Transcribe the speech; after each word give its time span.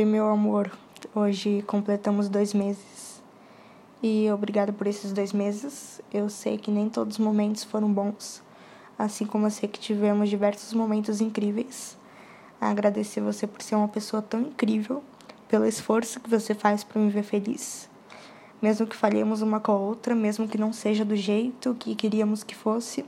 Oi, 0.00 0.06
meu 0.06 0.30
amor. 0.30 0.70
Hoje 1.14 1.62
completamos 1.66 2.26
dois 2.30 2.54
meses. 2.54 3.22
E 4.02 4.30
obrigada 4.32 4.72
por 4.72 4.86
esses 4.86 5.12
dois 5.12 5.30
meses. 5.30 6.00
Eu 6.10 6.30
sei 6.30 6.56
que 6.56 6.70
nem 6.70 6.88
todos 6.88 7.18
os 7.18 7.22
momentos 7.22 7.64
foram 7.64 7.92
bons, 7.92 8.42
assim 8.98 9.26
como 9.26 9.44
eu 9.44 9.50
sei 9.50 9.68
que 9.68 9.78
tivemos 9.78 10.30
diversos 10.30 10.72
momentos 10.72 11.20
incríveis. 11.20 11.98
Agradecer 12.58 13.20
você 13.20 13.46
por 13.46 13.60
ser 13.60 13.74
uma 13.74 13.88
pessoa 13.88 14.22
tão 14.22 14.40
incrível, 14.40 15.04
pelo 15.46 15.66
esforço 15.66 16.18
que 16.18 16.30
você 16.30 16.54
faz 16.54 16.82
para 16.82 16.98
me 16.98 17.10
ver 17.10 17.22
feliz. 17.22 17.86
Mesmo 18.62 18.86
que 18.86 18.96
falhemos 18.96 19.42
uma 19.42 19.60
com 19.60 19.72
a 19.72 19.76
outra, 19.76 20.14
mesmo 20.14 20.48
que 20.48 20.56
não 20.56 20.72
seja 20.72 21.04
do 21.04 21.14
jeito 21.14 21.76
que 21.78 21.94
queríamos 21.94 22.42
que 22.42 22.56
fosse, 22.56 23.04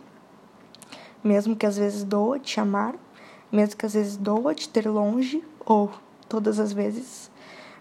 mesmo 1.24 1.56
que 1.56 1.64
às 1.64 1.78
vezes 1.78 2.04
doa 2.04 2.38
te 2.38 2.60
amar, 2.60 2.94
mesmo 3.50 3.78
que 3.78 3.86
às 3.86 3.94
vezes 3.94 4.18
doa 4.18 4.54
te 4.54 4.68
ter 4.68 4.86
longe, 4.86 5.42
ou 5.64 5.90
todas 6.32 6.58
as 6.58 6.72
vezes, 6.72 7.30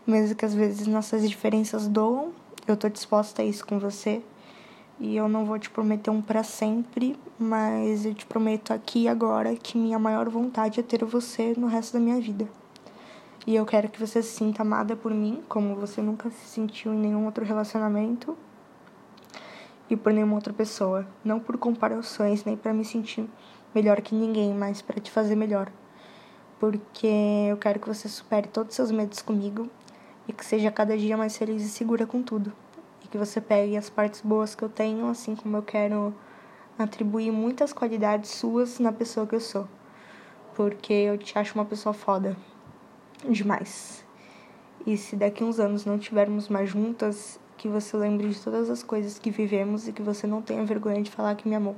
mesmo 0.05 0.35
que 0.35 0.43
às 0.43 0.53
vezes 0.53 0.85
nossas 0.85 1.27
diferenças 1.29 1.87
doam, 1.87 2.33
eu 2.67 2.75
tô 2.75 2.89
disposta 2.89 3.41
a 3.41 3.45
isso 3.45 3.65
com 3.65 3.79
você. 3.79 4.21
E 4.99 5.15
eu 5.15 5.29
não 5.29 5.45
vou 5.45 5.57
te 5.57 5.69
prometer 5.69 6.09
um 6.09 6.21
para 6.21 6.43
sempre, 6.43 7.17
mas 7.39 8.05
eu 8.05 8.13
te 8.13 8.25
prometo 8.25 8.73
aqui 8.73 9.03
e 9.03 9.07
agora 9.07 9.55
que 9.55 9.77
minha 9.77 9.97
maior 9.97 10.27
vontade 10.27 10.81
é 10.81 10.83
ter 10.83 11.05
você 11.05 11.53
no 11.57 11.67
resto 11.67 11.93
da 11.93 11.99
minha 12.01 12.19
vida. 12.19 12.45
E 13.47 13.55
eu 13.55 13.65
quero 13.65 13.87
que 13.87 13.97
você 13.97 14.21
se 14.21 14.35
sinta 14.35 14.63
amada 14.63 14.97
por 14.97 15.13
mim, 15.13 15.41
como 15.47 15.73
você 15.75 16.01
nunca 16.01 16.29
se 16.29 16.45
sentiu 16.49 16.93
em 16.93 16.97
nenhum 16.97 17.23
outro 17.25 17.45
relacionamento 17.45 18.37
e 19.89 19.95
por 19.95 20.11
nenhuma 20.11 20.35
outra 20.35 20.51
pessoa. 20.51 21.07
Não 21.23 21.39
por 21.39 21.57
comparações, 21.57 22.43
nem 22.43 22.57
para 22.57 22.73
me 22.73 22.83
sentir 22.83 23.29
melhor 23.73 24.01
que 24.01 24.13
ninguém, 24.13 24.53
mas 24.53 24.81
para 24.81 24.99
te 24.99 25.09
fazer 25.09 25.37
melhor. 25.37 25.71
Porque 26.61 27.07
eu 27.49 27.57
quero 27.57 27.77
que 27.77 27.89
você 27.89 28.07
supere 28.07 28.47
todos 28.47 28.69
os 28.69 28.75
seus 28.77 28.89
medos 28.89 29.21
comigo 29.21 29.69
e 30.29 30.31
que 30.31 30.45
seja 30.45 30.71
cada 30.71 30.97
dia 30.97 31.17
mais 31.17 31.35
feliz 31.35 31.61
e 31.61 31.69
segura 31.69 32.07
com 32.07 32.23
tudo 32.23 32.53
que 33.11 33.17
você 33.17 33.41
pegue 33.41 33.75
as 33.75 33.89
partes 33.89 34.21
boas 34.21 34.55
que 34.55 34.63
eu 34.63 34.69
tenho, 34.69 35.07
assim 35.09 35.35
como 35.35 35.57
eu 35.57 35.61
quero 35.61 36.15
atribuir 36.79 37.29
muitas 37.29 37.73
qualidades 37.73 38.31
suas 38.31 38.79
na 38.79 38.93
pessoa 38.93 39.27
que 39.27 39.35
eu 39.35 39.41
sou. 39.41 39.67
Porque 40.55 40.93
eu 40.93 41.17
te 41.17 41.37
acho 41.37 41.53
uma 41.55 41.65
pessoa 41.65 41.93
foda. 41.93 42.37
Demais. 43.29 44.05
E 44.85 44.95
se 44.95 45.17
daqui 45.17 45.43
uns 45.43 45.59
anos 45.59 45.85
não 45.85 45.97
estivermos 45.97 46.47
mais 46.47 46.69
juntas, 46.69 47.37
que 47.57 47.67
você 47.67 47.97
lembre 47.97 48.29
de 48.29 48.39
todas 48.41 48.69
as 48.69 48.81
coisas 48.81 49.19
que 49.19 49.29
vivemos 49.29 49.87
e 49.87 49.93
que 49.93 50.01
você 50.01 50.25
não 50.25 50.41
tenha 50.41 50.63
vergonha 50.63 51.03
de 51.03 51.11
falar 51.11 51.35
que 51.35 51.47
me 51.47 51.55
amou. 51.55 51.75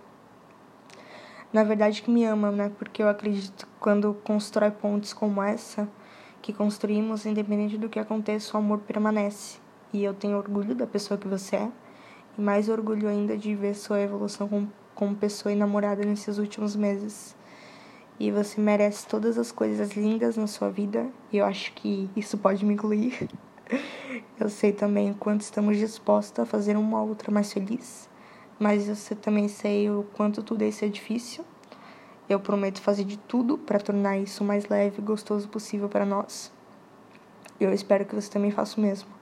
Na 1.54 1.64
verdade, 1.64 2.02
que 2.02 2.10
me 2.10 2.26
ama, 2.26 2.52
né? 2.52 2.72
Porque 2.80 3.04
eu 3.04 3.08
acredito 3.08 3.68
que 3.68 3.74
quando 3.80 4.16
constrói 4.24 4.72
pontes 4.72 5.14
como 5.14 5.42
essa, 5.42 5.88
que 6.42 6.52
construímos, 6.52 7.28
independente 7.28 7.78
do 7.78 7.88
que 7.88 8.00
aconteça, 8.00 8.58
o 8.58 8.60
amor 8.60 8.80
permanece 8.80 9.60
e 9.94 10.04
eu 10.04 10.16
tenho 10.16 10.36
orgulho 10.36 10.74
da 10.74 10.88
pessoa 10.88 11.18
que 11.18 11.28
você 11.28 11.58
é 11.58 11.72
e 12.36 12.42
mais 12.42 12.68
orgulho 12.68 13.08
ainda 13.08 13.38
de 13.38 13.54
ver 13.54 13.76
sua 13.76 14.02
evolução 14.02 14.48
como, 14.48 14.74
como 14.96 15.16
pessoa 15.16 15.54
e 15.54 15.56
namorada 15.56 16.04
nesses 16.04 16.40
últimos 16.40 16.76
meses. 16.76 17.36
E 18.20 18.32
você 18.32 18.60
merece 18.60 19.08
todas 19.08 19.38
as 19.38 19.52
coisas 19.52 19.92
lindas 19.92 20.36
na 20.36 20.48
sua 20.48 20.72
vida 20.72 21.08
e 21.32 21.38
eu 21.38 21.46
acho 21.46 21.72
que 21.74 22.10
isso 22.16 22.36
pode 22.36 22.66
me 22.66 22.74
incluir. 22.74 23.30
Eu 24.40 24.50
sei 24.50 24.72
também 24.72 25.12
o 25.12 25.16
quanto 25.16 25.42
estamos 25.42 25.78
dispostos 25.78 26.40
a 26.40 26.46
fazer 26.46 26.76
uma 26.76 27.02
outra 27.02 27.32
mais 27.32 27.54
feliz, 27.54 28.10
mas 28.64 29.10
eu 29.12 29.18
também 29.18 29.48
sei 29.48 29.90
o 29.90 30.06
quanto 30.16 30.42
tudo 30.42 30.64
isso 30.64 30.86
é 30.86 30.88
difícil. 30.88 31.44
Eu 32.30 32.40
prometo 32.40 32.82
fazer 32.82 33.04
de 33.04 33.18
tudo 33.18 33.58
para 33.58 33.80
tornar 33.80 34.18
isso 34.18 34.44
o 34.44 34.48
mais 34.48 34.68
leve 34.70 35.00
e 35.00 35.02
gostoso 35.02 35.50
possível 35.50 35.90
para 35.90 36.06
nós. 36.06 36.52
Eu 37.60 37.74
espero 37.74 38.06
que 38.06 38.16
você 38.16 38.30
também 38.30 38.52
faça 38.52 38.80
o 38.80 38.82
mesmo 38.82 39.14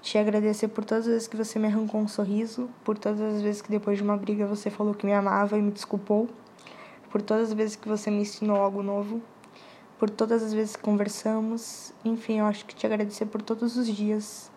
te 0.00 0.16
agradecer 0.16 0.68
por 0.68 0.84
todas 0.84 1.06
as 1.06 1.12
vezes 1.12 1.28
que 1.28 1.36
você 1.36 1.58
me 1.58 1.66
arrancou 1.66 2.00
um 2.00 2.08
sorriso, 2.08 2.70
por 2.84 2.96
todas 2.96 3.20
as 3.20 3.42
vezes 3.42 3.60
que 3.60 3.70
depois 3.70 3.98
de 3.98 4.04
uma 4.04 4.16
briga 4.16 4.46
você 4.46 4.70
falou 4.70 4.94
que 4.94 5.04
me 5.04 5.12
amava 5.12 5.58
e 5.58 5.62
me 5.62 5.70
desculpou, 5.70 6.28
por 7.10 7.20
todas 7.20 7.48
as 7.48 7.54
vezes 7.54 7.76
que 7.76 7.88
você 7.88 8.10
me 8.10 8.22
ensinou 8.22 8.56
algo 8.56 8.82
novo, 8.82 9.20
por 9.98 10.08
todas 10.08 10.42
as 10.42 10.54
vezes 10.54 10.74
que 10.74 10.82
conversamos. 10.82 11.92
Enfim, 12.04 12.38
eu 12.38 12.46
acho 12.46 12.64
que 12.64 12.74
te 12.74 12.86
agradecer 12.86 13.26
por 13.26 13.42
todos 13.42 13.76
os 13.76 13.86
dias 13.86 14.50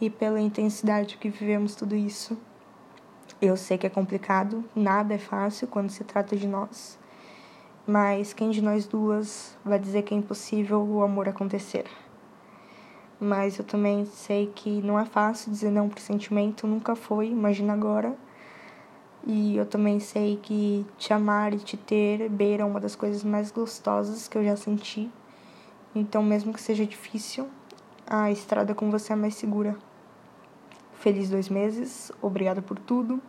e 0.00 0.10
pela 0.10 0.40
intensidade 0.40 1.16
que 1.16 1.30
vivemos 1.30 1.74
tudo 1.74 1.96
isso. 1.96 2.36
Eu 3.42 3.58
sei 3.58 3.76
que 3.76 3.86
é 3.86 3.90
complicado, 3.90 4.64
nada 4.74 5.12
é 5.12 5.18
fácil 5.18 5.66
quando 5.66 5.90
se 5.90 6.02
trata 6.02 6.34
de 6.34 6.48
nós. 6.48 6.98
Mas 7.86 8.32
quem 8.32 8.50
de 8.50 8.62
nós 8.62 8.86
duas 8.86 9.58
vai 9.64 9.78
dizer 9.78 10.02
que 10.02 10.14
é 10.14 10.16
impossível 10.16 10.80
o 10.80 11.02
amor 11.02 11.28
acontecer? 11.28 11.84
mas 13.22 13.56
eu 13.56 13.64
também 13.64 14.04
sei 14.04 14.50
que 14.52 14.82
não 14.82 14.98
é 14.98 15.04
fácil 15.04 15.52
dizer 15.52 15.70
não 15.70 15.88
pro 15.88 16.00
sentimento, 16.00 16.66
nunca 16.66 16.96
foi, 16.96 17.28
imagina 17.28 17.72
agora. 17.72 18.16
E 19.24 19.56
eu 19.56 19.64
também 19.64 20.00
sei 20.00 20.40
que 20.42 20.84
te 20.98 21.12
amar 21.12 21.54
e 21.54 21.58
te 21.58 21.76
ter 21.76 22.28
beira 22.28 22.66
uma 22.66 22.80
das 22.80 22.96
coisas 22.96 23.22
mais 23.22 23.52
gostosas 23.52 24.26
que 24.26 24.36
eu 24.36 24.44
já 24.44 24.56
senti. 24.56 25.08
Então, 25.94 26.20
mesmo 26.20 26.52
que 26.52 26.60
seja 26.60 26.84
difícil, 26.84 27.48
a 28.04 28.28
estrada 28.32 28.74
com 28.74 28.90
você 28.90 29.12
é 29.12 29.16
mais 29.16 29.36
segura. 29.36 29.76
Feliz 31.02 31.28
dois 31.28 31.48
meses, 31.48 32.12
obrigada 32.22 32.62
por 32.62 32.78
tudo, 32.78 33.20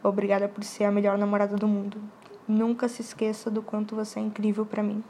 obrigada 0.00 0.46
por 0.46 0.62
ser 0.62 0.84
a 0.84 0.92
melhor 0.92 1.18
namorada 1.18 1.56
do 1.56 1.66
mundo. 1.66 2.00
Nunca 2.46 2.86
se 2.86 3.02
esqueça 3.02 3.50
do 3.50 3.60
quanto 3.60 3.96
você 3.96 4.20
é 4.20 4.22
incrível 4.22 4.64
para 4.64 4.80
mim. 4.80 5.02